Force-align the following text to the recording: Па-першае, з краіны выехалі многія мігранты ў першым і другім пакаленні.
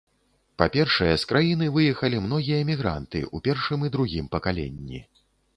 Па-першае, 0.61 1.09
з 1.23 1.27
краіны 1.31 1.67
выехалі 1.75 2.21
многія 2.25 2.63
мігранты 2.71 3.19
ў 3.35 3.49
першым 3.49 3.79
і 3.89 3.93
другім 3.97 4.25
пакаленні. 4.37 5.07